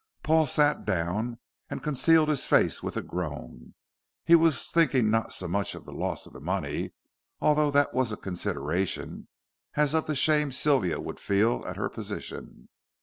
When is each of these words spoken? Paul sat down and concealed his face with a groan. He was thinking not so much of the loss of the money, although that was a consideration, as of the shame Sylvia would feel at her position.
Paul 0.23 0.47
sat 0.47 0.83
down 0.83 1.37
and 1.69 1.83
concealed 1.83 2.27
his 2.27 2.47
face 2.47 2.81
with 2.81 2.97
a 2.97 3.03
groan. 3.03 3.75
He 4.25 4.33
was 4.33 4.71
thinking 4.71 5.11
not 5.11 5.31
so 5.31 5.47
much 5.47 5.75
of 5.75 5.85
the 5.85 5.91
loss 5.93 6.25
of 6.25 6.33
the 6.33 6.39
money, 6.41 6.93
although 7.39 7.69
that 7.69 7.93
was 7.93 8.11
a 8.11 8.17
consideration, 8.17 9.27
as 9.75 9.93
of 9.93 10.07
the 10.07 10.15
shame 10.15 10.51
Sylvia 10.51 10.99
would 10.99 11.19
feel 11.19 11.63
at 11.67 11.77
her 11.77 11.87
position. 11.87 12.69